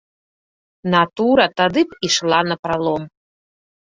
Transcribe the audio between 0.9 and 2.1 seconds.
Натура тады б